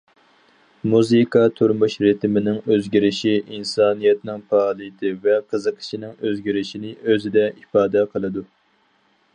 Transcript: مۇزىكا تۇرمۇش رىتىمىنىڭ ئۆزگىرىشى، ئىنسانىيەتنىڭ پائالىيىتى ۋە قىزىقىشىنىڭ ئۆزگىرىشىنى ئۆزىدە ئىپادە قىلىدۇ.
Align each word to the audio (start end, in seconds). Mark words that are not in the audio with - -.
مۇزىكا 0.93 1.41
تۇرمۇش 1.59 1.97
رىتىمىنىڭ 2.05 2.57
ئۆزگىرىشى، 2.75 3.35
ئىنسانىيەتنىڭ 3.57 4.41
پائالىيىتى 4.55 5.13
ۋە 5.27 5.37
قىزىقىشىنىڭ 5.53 6.17
ئۆزگىرىشىنى 6.25 6.97
ئۆزىدە 7.03 7.47
ئىپادە 7.53 8.07
قىلىدۇ. 8.17 8.49